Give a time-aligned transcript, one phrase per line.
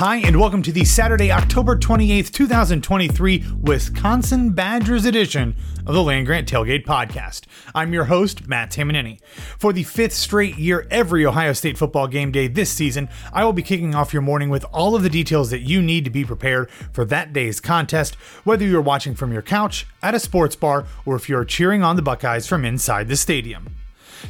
[0.00, 5.54] Hi, and welcome to the Saturday, October 28th, 2023 Wisconsin Badgers edition
[5.84, 7.44] of the Land Grant Tailgate Podcast.
[7.74, 9.20] I'm your host, Matt Tamanini.
[9.58, 13.52] For the fifth straight year, every Ohio State football game day this season, I will
[13.52, 16.24] be kicking off your morning with all of the details that you need to be
[16.24, 20.86] prepared for that day's contest, whether you're watching from your couch, at a sports bar,
[21.04, 23.79] or if you're cheering on the Buckeyes from inside the stadium.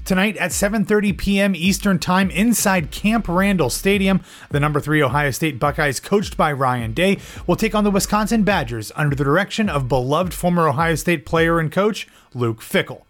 [0.04, 1.54] Tonight at 7:30 p.m.
[1.54, 6.92] Eastern Time inside Camp Randall Stadium, the number 3 Ohio State Buckeyes coached by Ryan
[6.92, 11.26] Day will take on the Wisconsin Badgers under the direction of beloved former Ohio State
[11.26, 13.02] player and coach Luke Fickell.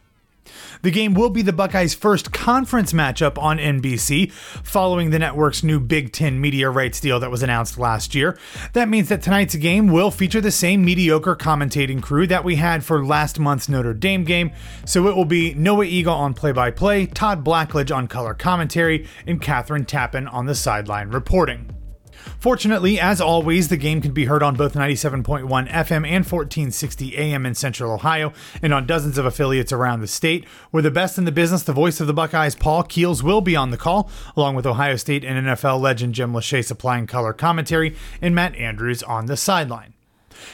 [0.82, 5.80] The game will be the Buckeyes' first conference matchup on NBC, following the network's new
[5.80, 8.38] Big Ten media rights deal that was announced last year.
[8.72, 12.84] That means that tonight's game will feature the same mediocre commentating crew that we had
[12.84, 14.52] for last month's Notre Dame game,
[14.84, 19.06] so it will be Noah Eagle on play by play, Todd Blackledge on color commentary,
[19.26, 21.79] and Kathryn Tappen on the sideline reporting.
[22.38, 27.46] Fortunately, as always, the game can be heard on both 97.1 FM and 1460 AM
[27.46, 30.46] in Central Ohio and on dozens of affiliates around the state.
[30.72, 31.62] We're the best in the business.
[31.62, 34.96] The voice of the Buckeyes, Paul Keels, will be on the call, along with Ohio
[34.96, 39.94] State and NFL legend Jim Lachey supplying color commentary and Matt Andrews on the sideline.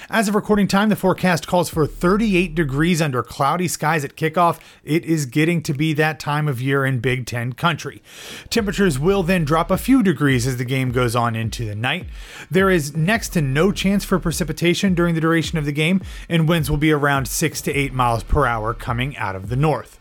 [0.09, 4.59] As of recording time, the forecast calls for 38 degrees under cloudy skies at kickoff.
[4.85, 8.03] It is getting to be that time of year in Big Ten country.
[8.51, 12.07] Temperatures will then drop a few degrees as the game goes on into the night.
[12.51, 16.49] There is next to no chance for precipitation during the duration of the game, and
[16.49, 19.99] winds will be around 6 to 8 miles per hour coming out of the north.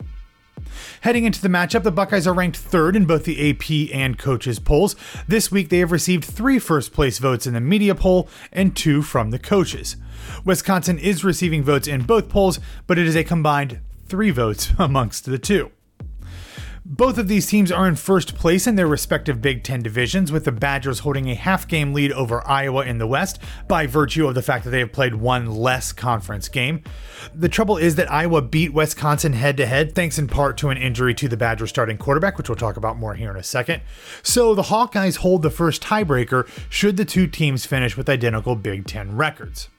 [1.02, 4.60] Heading into the matchup, the Buckeyes are ranked third in both the AP and coaches
[4.60, 4.96] polls.
[5.28, 9.02] This week, they have received three first place votes in the media poll and two
[9.02, 9.96] from the coaches.
[10.44, 15.26] Wisconsin is receiving votes in both polls, but it is a combined three votes amongst
[15.26, 15.72] the two.
[16.88, 20.46] Both of these teams are in first place in their respective Big Ten divisions, with
[20.46, 24.36] the Badgers holding a half game lead over Iowa in the West by virtue of
[24.36, 26.84] the fact that they have played one less conference game.
[27.34, 30.78] The trouble is that Iowa beat Wisconsin head to head, thanks in part to an
[30.78, 33.82] injury to the Badgers starting quarterback, which we'll talk about more here in a second.
[34.22, 38.86] So the Hawkeyes hold the first tiebreaker should the two teams finish with identical Big
[38.86, 39.70] Ten records.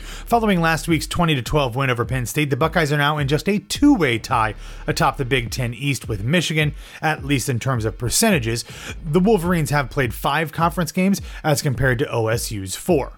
[0.00, 3.48] Following last week's 20 12 win over Penn State, the Buckeyes are now in just
[3.48, 4.54] a two way tie
[4.86, 8.64] atop the Big Ten East with Michigan, at least in terms of percentages.
[9.04, 13.12] The Wolverines have played five conference games as compared to OSU's four.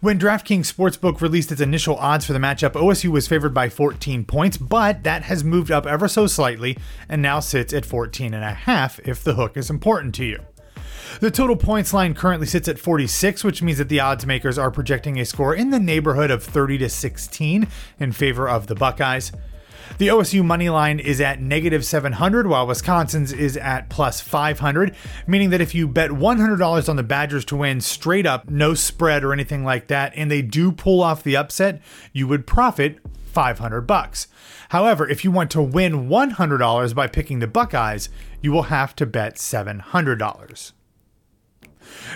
[0.00, 4.24] When DraftKings Sportsbook released its initial odds for the matchup, OSU was favored by 14
[4.24, 8.42] points, but that has moved up ever so slightly and now sits at 14 and
[8.42, 10.40] a half if the hook is important to you.
[11.18, 14.70] The total points line currently sits at 46, which means that the odds makers are
[14.70, 17.66] projecting a score in the neighborhood of 30 to 16
[17.98, 19.32] in favor of the Buckeyes.
[19.98, 24.94] The OSU money line is at negative 700, while Wisconsin's is at plus 500,
[25.26, 29.24] meaning that if you bet $100 on the Badgers to win straight up, no spread
[29.24, 31.82] or anything like that, and they do pull off the upset,
[32.12, 34.28] you would profit 500 bucks.
[34.70, 38.08] However, if you want to win $100 by picking the Buckeyes,
[38.40, 40.72] you will have to bet $700.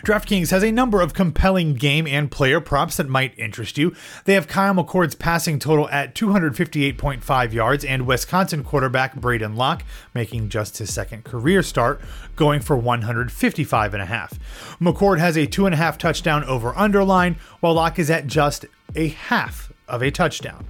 [0.02, 3.94] DraftKings has a number of compelling game and player props that might interest you.
[4.24, 10.48] They have Kyle McCord's passing total at 258.5 yards and Wisconsin quarterback Braden Locke making
[10.48, 12.00] just his second career start,
[12.36, 14.38] going for 155.5.
[14.80, 18.66] McCord has a two and a half touchdown over underline, while Locke is at just
[18.94, 20.66] a half of a touchdown.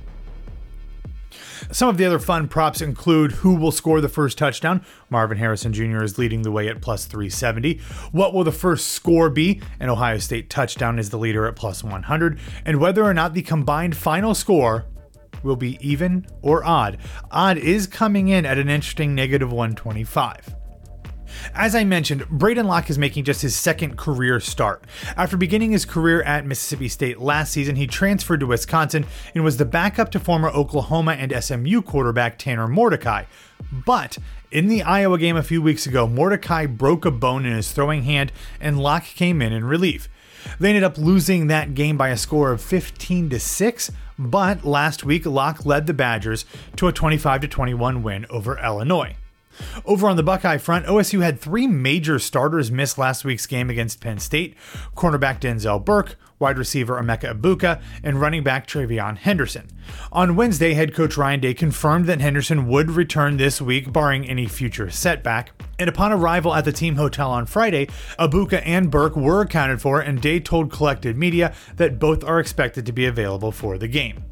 [1.71, 4.85] Some of the other fun props include who will score the first touchdown.
[5.11, 6.03] Marvin Harrison Jr.
[6.03, 7.81] is leading the way at plus 370.
[8.13, 9.61] What will the first score be?
[9.81, 12.39] An Ohio State touchdown is the leader at plus 100.
[12.65, 14.87] And whether or not the combined final score
[15.43, 16.99] will be even or odd.
[17.31, 20.64] Odd is coming in at an interesting negative 125.
[21.55, 24.85] As I mentioned, Braden Locke is making just his second career start.
[25.17, 29.57] After beginning his career at Mississippi State last season, he transferred to Wisconsin and was
[29.57, 33.25] the backup to former Oklahoma and SMU quarterback Tanner Mordecai.
[33.71, 34.19] But
[34.51, 38.05] in the Iowa game a few weeks ago, Mordecai broke a bone in his throwing
[38.05, 40.09] hand and Locke came in in relief.
[40.59, 45.05] They ended up losing that game by a score of 15 to 6, but last
[45.05, 46.45] week Locke led the Badgers
[46.77, 49.17] to a 25 to 21 win over Illinois.
[49.85, 54.01] Over on the Buckeye front, OSU had three major starters miss last week's game against
[54.01, 54.57] Penn State
[54.97, 59.69] cornerback Denzel Burke, wide receiver Emeka Egbuka, and running back TreVeyon Henderson.
[60.13, 64.47] On Wednesday, head coach Ryan Day confirmed that Henderson would return this week, barring any
[64.47, 65.53] future setback.
[65.79, 67.87] And upon arrival at the team hotel on Friday,
[68.19, 72.87] Egbuka and Burke were accounted for, and Day told collected media that both are expected
[72.87, 74.25] to be available for the game.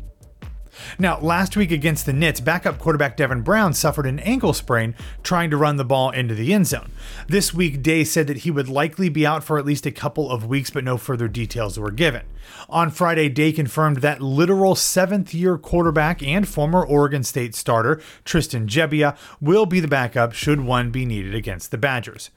[0.99, 5.51] Now, last week against the Nits, backup quarterback Devin Brown suffered an ankle sprain trying
[5.51, 6.91] to run the ball into the end zone.
[7.29, 10.31] This week, Day said that he would likely be out for at least a couple
[10.31, 12.23] of weeks, but no further details were given.
[12.69, 18.67] On Friday, Day confirmed that literal seventh year quarterback and former Oregon State starter Tristan
[18.67, 22.31] Gebbia will be the backup should one be needed against the Badgers.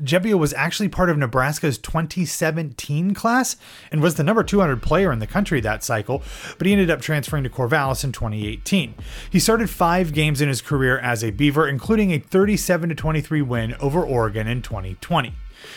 [0.00, 3.56] Gebbia was actually part of Nebraska's 2017 class
[3.90, 6.22] and was the number 200 player in the country that cycle,
[6.58, 8.94] but he ended up transferring to Corvallis in 2018.
[9.30, 13.74] He started five games in his career as a Beaver, including a 37 23 win
[13.74, 15.34] over Oregon in 2020.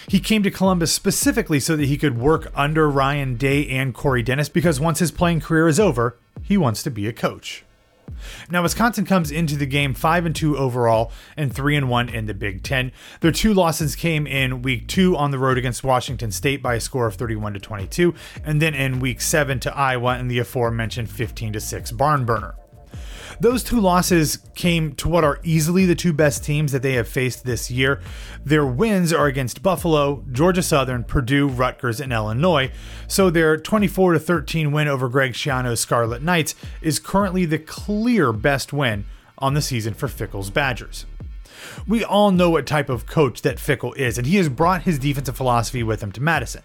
[0.08, 4.24] He came to Columbus specifically so that he could work under Ryan Day and Corey
[4.24, 7.64] Dennis because once his playing career is over, he wants to be a coach.
[8.50, 12.26] Now Wisconsin comes into the game 5 and 2 overall and 3 and 1 in
[12.26, 12.92] the Big 10.
[13.22, 16.80] Their two losses came in week 2 on the road against Washington State by a
[16.80, 21.10] score of 31 to 22 and then in week 7 to Iowa in the aforementioned
[21.10, 22.56] 15 to 6 barn burner.
[23.40, 27.08] Those two losses came to what are easily the two best teams that they have
[27.08, 28.02] faced this year.
[28.44, 32.72] Their wins are against Buffalo, Georgia Southern, Purdue, Rutgers, and Illinois.
[33.08, 38.32] So their 24 to 13 win over Greg Schiano's Scarlet Knights is currently the clear
[38.32, 39.06] best win
[39.38, 41.06] on the season for Fickell's Badgers.
[41.88, 45.00] We all know what type of coach that Fickell is, and he has brought his
[45.00, 46.64] defensive philosophy with him to Madison.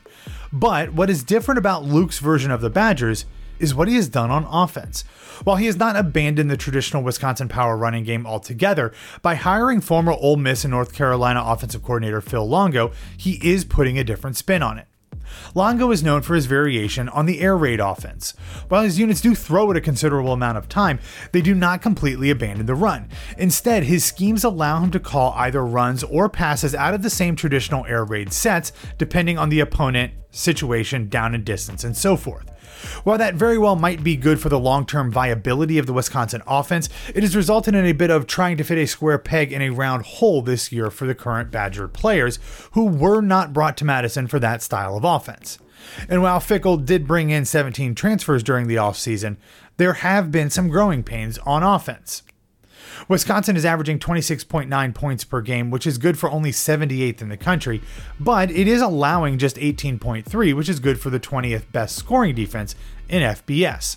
[0.53, 3.27] But what is different about Luke's version of the Badgers
[3.59, 5.03] is what he has done on offense.
[5.45, 8.93] While he has not abandoned the traditional Wisconsin power running game altogether,
[9.23, 13.99] by hiring former Ole Miss and North Carolina offensive coordinator Phil Longo, he is putting
[13.99, 14.87] a different spin on it.
[15.55, 18.35] Longo is known for his variation on the air raid offense.
[18.69, 21.01] While his units do throw it a considerable amount of time,
[21.33, 23.09] they do not completely abandon the run.
[23.39, 27.37] Instead, his schemes allow him to call either runs or passes out of the same
[27.37, 32.51] traditional air raid sets, depending on the opponent, situation, down and distance, and so forth.
[33.05, 36.43] While that very well might be good for the long term viability of the Wisconsin
[36.47, 39.63] offense, it has resulted in a bit of trying to fit a square peg in
[39.63, 42.39] a round hole this year for the current Badger players,
[42.73, 45.59] who were not brought to Madison for that style of offense.
[46.09, 49.37] And while Fickell did bring in 17 transfers during the offseason,
[49.77, 52.23] there have been some growing pains on offense.
[53.09, 57.37] Wisconsin is averaging 26.9 points per game, which is good for only 78th in the
[57.37, 57.83] country,
[58.19, 62.75] but it is allowing just 18.3, which is good for the 20th best scoring defense
[63.09, 63.97] in FBS.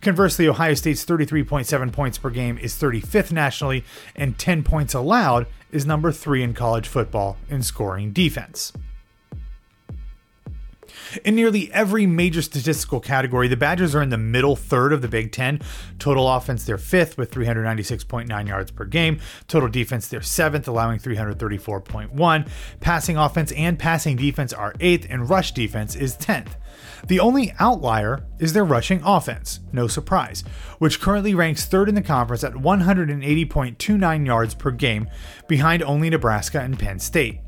[0.00, 3.84] Conversely, Ohio State's 33.7 points per game is 35th nationally,
[4.14, 8.72] and 10 points allowed is number 3 in college football in scoring defense.
[11.24, 15.08] In nearly every major statistical category, the Badgers are in the middle third of the
[15.08, 15.60] Big Ten.
[15.98, 19.20] Total offense, they're fifth with 396.9 yards per game.
[19.46, 22.48] Total defense, they're seventh, allowing 334.1.
[22.80, 26.54] Passing offense and passing defense are eighth, and rush defense is 10th.
[27.06, 30.42] The only outlier is their rushing offense, no surprise,
[30.78, 35.08] which currently ranks third in the conference at 180.29 yards per game,
[35.46, 37.40] behind only Nebraska and Penn State.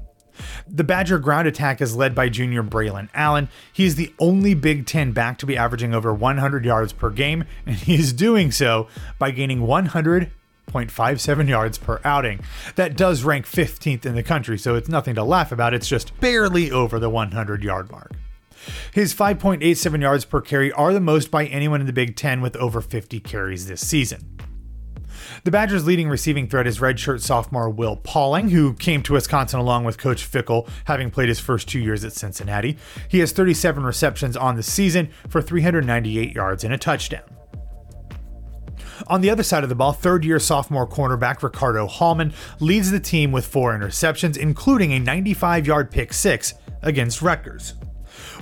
[0.68, 3.48] The Badger ground attack is led by junior Braylon Allen.
[3.72, 7.44] He is the only Big Ten back to be averaging over 100 yards per game,
[7.66, 8.88] and he is doing so
[9.18, 12.40] by gaining 100.57 yards per outing.
[12.76, 15.74] That does rank 15th in the country, so it's nothing to laugh about.
[15.74, 18.12] It's just barely over the 100 yard mark.
[18.92, 22.56] His 5.87 yards per carry are the most by anyone in the Big Ten with
[22.56, 24.38] over 50 carries this season.
[25.44, 29.84] The Badgers' leading receiving threat is redshirt sophomore Will Pauling, who came to Wisconsin along
[29.84, 32.76] with Coach Fickell, having played his first two years at Cincinnati.
[33.08, 37.22] He has 37 receptions on the season for 398 yards and a touchdown.
[39.06, 43.00] On the other side of the ball, third year sophomore cornerback Ricardo Hallman leads the
[43.00, 47.74] team with four interceptions, including a 95 yard pick six against Rutgers.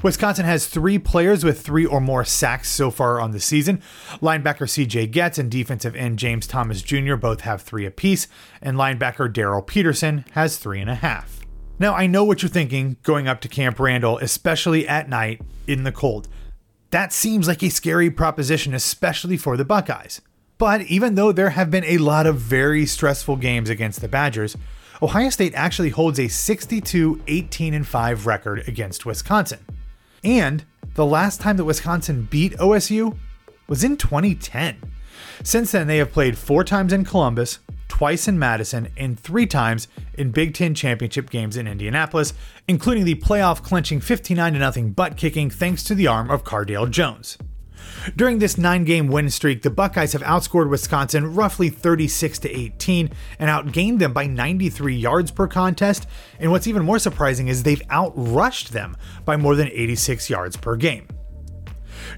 [0.02, 3.82] Wisconsin has three players with three or more sacks so far on the season.
[4.20, 7.16] Linebacker CJ Goetz and defensive end James Thompson Jr.
[7.16, 8.28] both have three apiece,
[8.62, 11.40] and linebacker Darryl Peterson has three and a half.
[11.78, 15.84] Now, I know what you're thinking going up to Camp Randall, especially at night in
[15.84, 16.28] the cold.
[16.90, 20.20] That seems like a scary proposition, especially for the Buckeyes.
[20.58, 24.56] But even though there have been a lot of very stressful games against the Badgers,
[25.00, 29.60] Ohio State actually holds a 62 18 5 record against Wisconsin.
[30.24, 30.64] And
[30.94, 33.16] the last time that Wisconsin beat OSU
[33.68, 34.76] was in 2010.
[35.44, 39.86] Since then, they have played four times in Columbus, twice in Madison, and three times
[40.14, 42.34] in Big Ten championship games in Indianapolis,
[42.66, 47.38] including the playoff clinching 59 0 butt kicking thanks to the arm of Cardale Jones.
[48.16, 53.10] During this nine game win streak, the Buckeyes have outscored Wisconsin roughly 36 to 18
[53.38, 56.06] and outgained them by 93 yards per contest.
[56.38, 60.76] And what's even more surprising is they've outrushed them by more than 86 yards per
[60.76, 61.06] game.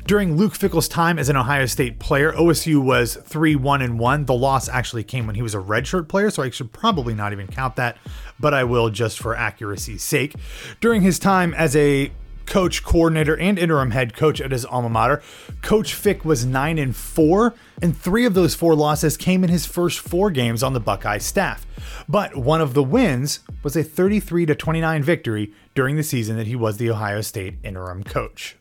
[0.07, 4.25] During Luke Fickell's time as an Ohio State player, OSU was 3 1 and 1.
[4.27, 7.33] The loss actually came when he was a redshirt player, so I should probably not
[7.33, 7.97] even count that,
[8.39, 10.35] but I will just for accuracy's sake.
[10.81, 12.13] During his time as a
[12.51, 15.23] coach, coordinator, and interim head coach at his alma mater.
[15.63, 19.65] Coach Fick was 9 and 4, and 3 of those 4 losses came in his
[19.65, 21.67] first 4 games on the Buckeye staff.
[22.09, 26.49] But one of the wins was a 33 to 29 victory during the season that
[26.49, 28.57] he was the Ohio State interim coach.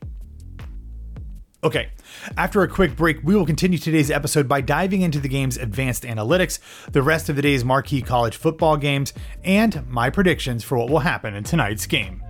[1.62, 1.90] Okay,
[2.38, 6.04] after a quick break, we will continue today's episode by diving into the game's advanced
[6.04, 6.60] analytics,
[6.92, 11.00] the rest of the day's marquee college football games, and my predictions for what will
[11.00, 12.24] happen in tonight's game.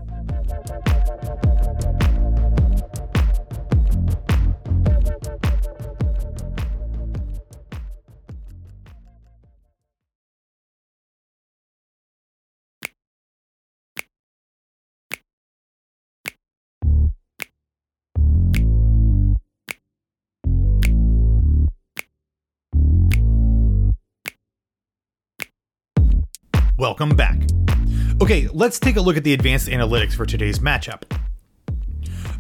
[28.60, 31.04] Let's take a look at the advanced analytics for today's matchup.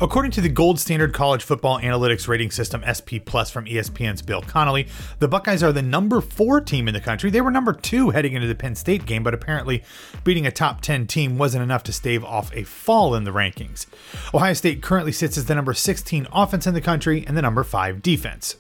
[0.01, 4.41] According to the gold standard college football analytics rating system SP Plus from ESPN's Bill
[4.41, 7.29] Connelly, the Buckeyes are the number four team in the country.
[7.29, 9.81] They were number two heading into the Penn State game, but apparently
[10.25, 13.85] beating a top 10 team wasn't enough to stave off a fall in the rankings.
[14.33, 17.63] Ohio State currently sits as the number 16 offense in the country and the number
[17.63, 18.57] five defense.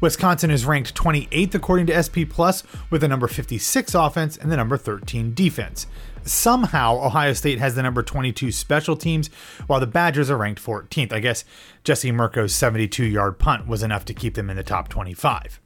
[0.00, 4.56] Wisconsin is ranked 28th according to SP Plus with the number 56 offense and the
[4.56, 5.86] number 13 defense.
[6.24, 9.28] Somehow, Ohio State has the number 22 special teams,
[9.66, 11.12] while the Badgers are ranked 14th.
[11.12, 11.44] I guess
[11.84, 15.60] Jesse Mirco's 72 yard punt was enough to keep them in the top 25.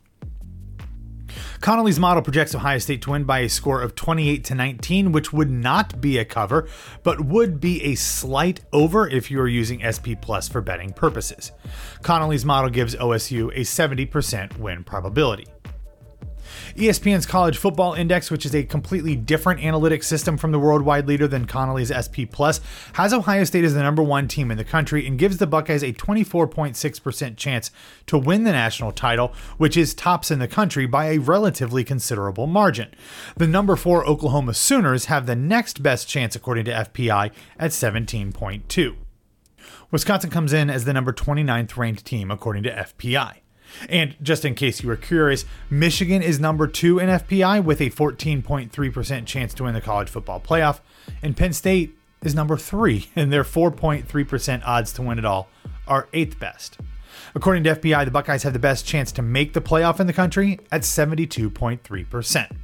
[1.61, 5.33] Connelly's model projects Ohio State to win by a score of 28 to 19, which
[5.33, 6.69] would not be a cover,
[7.03, 11.53] but would be a slight over if you are using SP Plus for betting purposes.
[12.03, 15.47] Connelly's model gives OSU a 70% win probability.
[16.77, 21.27] ESPN's College Football Index, which is a completely different analytic system from the worldwide leader
[21.27, 22.61] than Connelly's SP Plus,
[22.95, 25.83] has Ohio State as the number one team in the country and gives the Buckeyes
[25.83, 27.71] a 24.6% chance
[28.07, 32.47] to win the national title, which is tops in the country by a relatively considerable
[32.47, 32.95] margin.
[33.37, 38.97] The number four Oklahoma Sooners have the next best chance according to FPI at 17.2.
[39.91, 43.41] Wisconsin comes in as the number 29th ranked team according to FPI.
[43.89, 47.91] And just in case you were curious, Michigan is number two in FPI with a
[47.91, 50.81] 14.3% chance to win the college football playoff,
[51.23, 55.49] and Penn State is number three, and their 4.3% odds to win it all
[55.87, 56.79] are eighth best.
[57.35, 60.13] According to FPI, the Buckeyes have the best chance to make the playoff in the
[60.13, 62.57] country at 72.3%.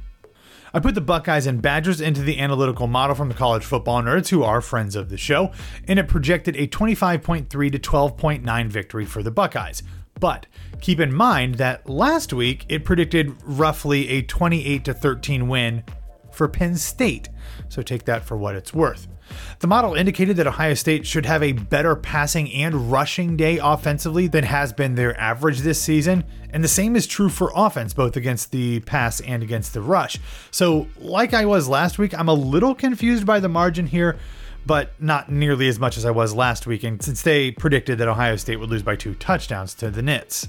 [0.75, 4.29] I put the Buckeyes and Badgers into the analytical model from the college football nerds
[4.29, 5.51] who are friends of the show,
[5.87, 9.83] and it projected a 25.3 to 12.9 victory for the Buckeyes,
[10.23, 10.45] but
[10.79, 15.83] keep in mind that last week it predicted roughly a 28 to 13 win
[16.31, 17.27] for Penn State.
[17.67, 19.09] So take that for what it's worth.
[19.59, 24.27] The model indicated that Ohio State should have a better passing and rushing day offensively
[24.27, 28.15] than has been their average this season, and the same is true for offense, both
[28.15, 30.19] against the pass and against the rush.
[30.51, 34.17] So, like I was last week, I'm a little confused by the margin here
[34.65, 38.35] but not nearly as much as I was last weekend since they predicted that Ohio
[38.35, 40.47] State would lose by two touchdowns to the Nits.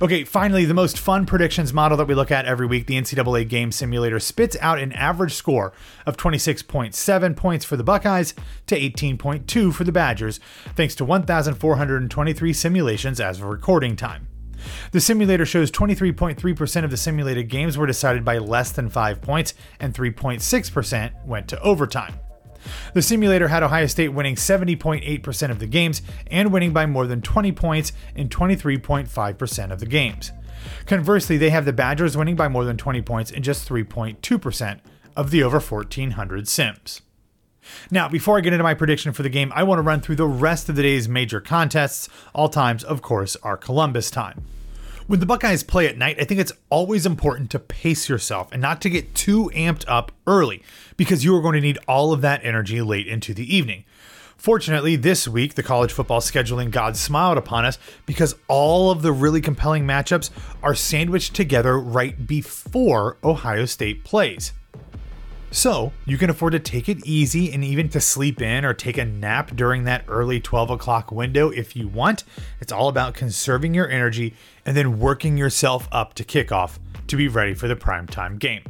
[0.00, 3.48] Okay, finally, the most fun predictions model that we look at every week, the NCAA
[3.48, 5.72] Game Simulator, spits out an average score
[6.06, 8.34] of 26.7 points for the Buckeyes
[8.66, 10.40] to 18.2 for the Badgers,
[10.74, 14.28] thanks to 1,423 simulations as of recording time.
[14.92, 19.54] The simulator shows 23.3% of the simulated games were decided by less than 5 points,
[19.78, 22.18] and 3.6% went to overtime.
[22.94, 27.22] The simulator had Ohio State winning 70.8% of the games and winning by more than
[27.22, 30.32] 20 points in 23.5% of the games.
[30.86, 34.80] Conversely, they have the Badgers winning by more than 20 points in just 3.2%
[35.16, 37.02] of the over 1,400 sims.
[37.90, 40.16] Now, before I get into my prediction for the game, I want to run through
[40.16, 42.08] the rest of the day's major contests.
[42.34, 44.44] All times, of course, are Columbus time.
[45.06, 48.60] When the Buckeyes play at night, I think it's always important to pace yourself and
[48.60, 50.64] not to get too amped up early
[50.96, 53.84] because you are going to need all of that energy late into the evening.
[54.36, 59.12] Fortunately, this week, the college football scheduling gods smiled upon us because all of the
[59.12, 64.52] really compelling matchups are sandwiched together right before Ohio State plays.
[65.50, 68.98] So, you can afford to take it easy and even to sleep in or take
[68.98, 72.24] a nap during that early 12 o'clock window if you want.
[72.60, 74.34] It's all about conserving your energy
[74.66, 78.62] and then working yourself up to kickoff to be ready for the primetime game.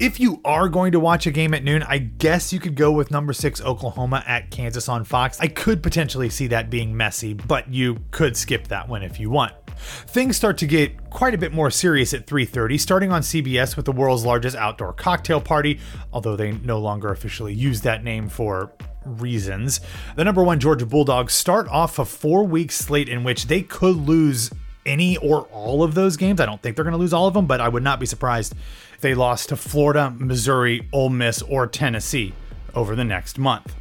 [0.00, 2.90] If you are going to watch a game at noon, I guess you could go
[2.90, 5.38] with number six Oklahoma at Kansas on Fox.
[5.38, 9.30] I could potentially see that being messy, but you could skip that one if you
[9.30, 9.52] want.
[9.76, 13.84] Things start to get quite a bit more serious at 3:30, starting on CBS with
[13.84, 15.80] the world's largest outdoor cocktail party,
[16.12, 18.72] although they no longer officially use that name for
[19.04, 19.80] reasons.
[20.16, 24.50] The number 1 Georgia Bulldogs start off a 4-week slate in which they could lose
[24.86, 26.40] any or all of those games.
[26.40, 28.06] I don't think they're going to lose all of them, but I would not be
[28.06, 28.54] surprised
[28.94, 32.34] if they lost to Florida, Missouri, Ole Miss, or Tennessee
[32.74, 33.74] over the next month.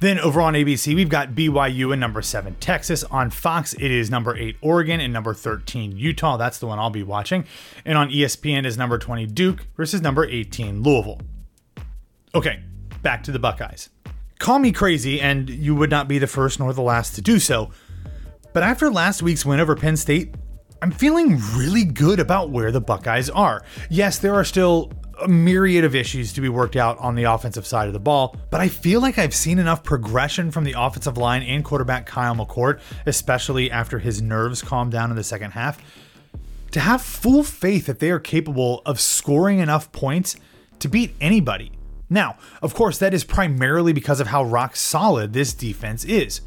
[0.00, 3.04] Then over on ABC, we've got BYU and number seven Texas.
[3.04, 6.36] On Fox, it is number eight Oregon and number 13 Utah.
[6.36, 7.44] That's the one I'll be watching.
[7.84, 11.20] And on ESPN is number 20 Duke versus number 18 Louisville.
[12.34, 12.62] Okay,
[13.02, 13.88] back to the Buckeyes.
[14.38, 17.38] Call me crazy, and you would not be the first nor the last to do
[17.38, 17.70] so.
[18.52, 20.34] But after last week's win over Penn State,
[20.82, 23.64] I'm feeling really good about where the Buckeyes are.
[23.88, 27.66] Yes, there are still a myriad of issues to be worked out on the offensive
[27.66, 31.16] side of the ball, but I feel like I've seen enough progression from the offensive
[31.16, 35.80] line and quarterback Kyle McCord, especially after his nerves calmed down in the second half,
[36.72, 40.36] to have full faith that they are capable of scoring enough points
[40.80, 41.72] to beat anybody.
[42.10, 46.42] Now, of course, that is primarily because of how rock solid this defense is.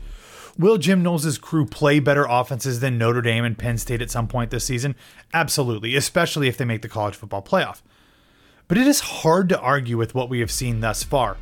[0.57, 4.27] Will Jim Knowles' crew play better offenses than Notre Dame and Penn State at some
[4.27, 4.95] point this season?
[5.33, 7.81] Absolutely, especially if they make the college football playoff
[8.69, 11.35] but it is hard to argue with what we have seen thus far.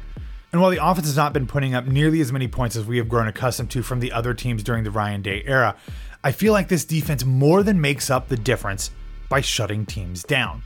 [0.51, 2.97] And while the offense has not been putting up nearly as many points as we
[2.97, 5.75] have grown accustomed to from the other teams during the Ryan Day era,
[6.23, 8.91] I feel like this defense more than makes up the difference
[9.29, 10.63] by shutting teams down.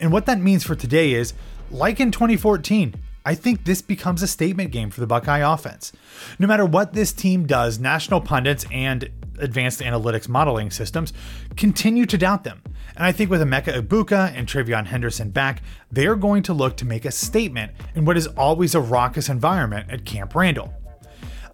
[0.00, 1.34] And what that means for today is,
[1.70, 2.94] like in 2014,
[3.26, 5.92] I think this becomes a statement game for the Buckeye offense.
[6.38, 11.12] No matter what this team does, national pundits and advanced analytics modeling systems
[11.56, 12.62] continue to doubt them.
[12.96, 15.62] And I think with Emeka Egbuka and TreVeyon Henderson back,
[15.92, 19.28] they are going to look to make a statement in what is always a raucous
[19.28, 20.72] environment at Camp Randall.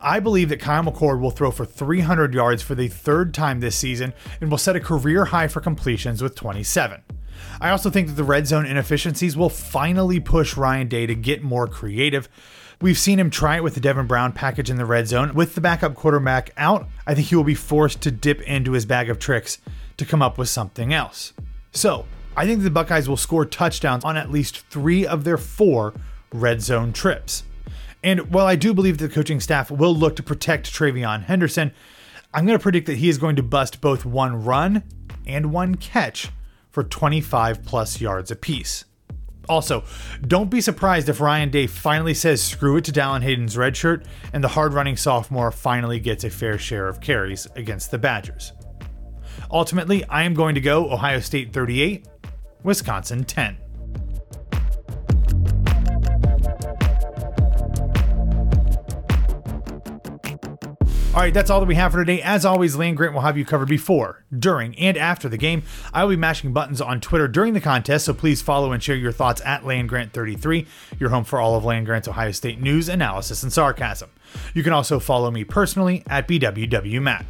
[0.01, 3.77] I believe that Kyle McCord will throw for 300 yards for the third time this
[3.77, 7.03] season and will set a career high for completions with 27.
[7.61, 11.43] I also think that the red zone inefficiencies will finally push Ryan Day to get
[11.43, 12.29] more creative.
[12.81, 15.35] We've seen him try it with the Devin Brown package in the red zone.
[15.35, 18.87] With the backup quarterback out, I think he will be forced to dip into his
[18.87, 19.59] bag of tricks
[19.97, 21.33] to come up with something else.
[21.73, 25.93] So, I think the Buckeyes will score touchdowns on at least three of their four
[26.33, 27.45] red zone trips.
[28.03, 31.73] And while I do believe the coaching staff will look to protect TreVeyon Henderson,
[32.35, 34.83] I'm going to predict that he is going to bust both one run
[35.27, 36.31] and one catch
[36.71, 38.87] for 25 plus yards apiece.
[39.49, 39.85] Also,
[40.27, 44.07] don't be surprised if Ryan Day finally says screw it to Dallan Hayden's red shirt
[44.33, 48.53] and the hard running sophomore finally gets a fair share of carries against the Badgers.
[49.51, 52.07] Ultimately, I am going to go Ohio State 38,
[52.63, 53.59] Wisconsin 10.
[61.15, 62.23] All right, that's all that we have for today.
[62.23, 65.63] As always, Land Grant will have you covered before, during, and after the game.
[65.93, 68.97] I will be mashing buttons on Twitter during the contest, so please follow and share
[68.97, 70.67] your thoughts at Land Grant 33
[70.99, 74.09] your home for all of Land Grant's Ohio State news, analysis, and sarcasm.
[74.55, 77.27] You can also follow me personally at BWWMatt.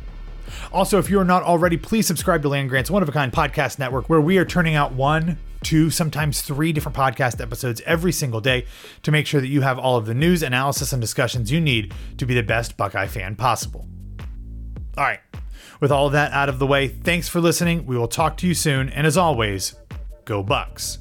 [0.73, 3.33] Also, if you are not already, please subscribe to Land Grant's One of a Kind
[3.33, 8.13] podcast network, where we are turning out one, two, sometimes three different podcast episodes every
[8.13, 8.67] single day
[9.03, 11.93] to make sure that you have all of the news, analysis, and discussions you need
[12.19, 13.87] to be the best Buckeye fan possible.
[14.97, 15.21] All right,
[15.81, 17.87] with all of that out of the way, thanks for listening.
[17.87, 19.75] We will talk to you soon, and as always,
[20.25, 20.99] go Bucks.